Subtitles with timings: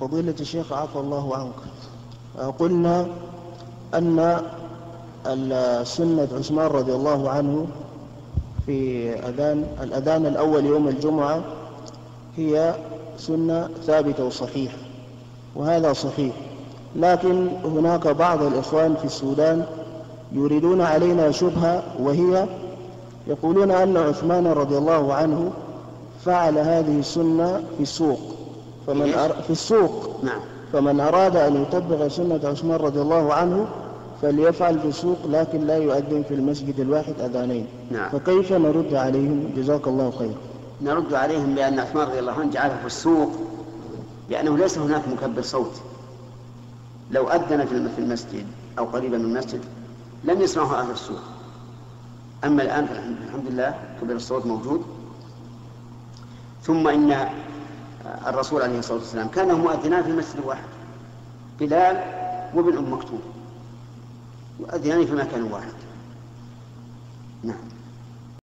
[0.00, 1.54] فضيلة الشيخ عفى الله عنك.
[2.58, 3.06] قلنا
[3.94, 7.66] أن سنة عثمان رضي الله عنه
[8.66, 11.40] في أذان الأذان الأول يوم الجمعة
[12.36, 12.74] هي
[13.18, 14.78] سنة ثابتة وصحيحة
[15.56, 16.34] وهذا صحيح.
[16.96, 19.66] لكن هناك بعض الإخوان في السودان
[20.32, 22.46] يريدون علينا شبهة وهي
[23.26, 25.50] يقولون أن عثمان رضي الله عنه
[26.24, 28.33] فعل هذه السنة في السوق.
[28.86, 29.32] فمن أر...
[29.42, 30.24] في السوق.
[30.24, 30.40] نعم.
[30.72, 33.66] فمن أراد أن يطبق سنة عثمان رضي الله عنه
[34.22, 37.66] فليفعل في السوق لكن لا يؤذن في المسجد الواحد أذانين.
[37.90, 38.10] نعم.
[38.10, 40.34] فكيف نرد عليهم؟ جزاك الله خير.
[40.82, 43.30] نرد عليهم بأن عثمان رضي الله عنه جعله في السوق
[44.30, 45.72] لأنه ليس هناك مكبر صوت.
[47.10, 47.64] لو أذن
[47.96, 48.46] في المسجد
[48.78, 49.60] أو قريبا من المسجد
[50.24, 51.20] لم يسمعه أهل السوق.
[52.44, 52.84] أما الآن
[53.28, 54.82] الحمد لله كبر الصوت موجود.
[56.62, 57.28] ثم إن
[58.26, 60.64] الرسول عليه الصلاة والسلام كان مؤذنان في المسجد الواحد
[61.60, 62.04] بلال
[62.54, 63.20] وابن أم مكتوم.
[64.60, 65.72] يؤذنان في مكان واحد.
[67.42, 67.56] نعم.